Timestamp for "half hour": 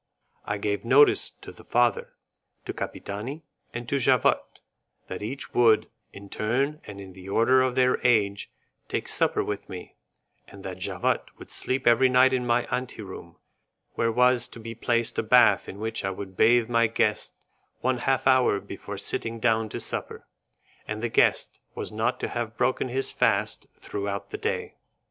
17.99-18.59